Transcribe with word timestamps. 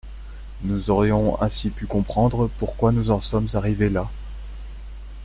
Nous 0.63 0.89
aurions 0.89 1.39
ainsi 1.43 1.69
pu 1.69 1.85
comprendre 1.85 2.49
pourquoi 2.57 2.91
nous 2.91 3.11
en 3.11 3.21
sommes 3.21 3.49
arrivés 3.53 3.87
là. 3.91 4.09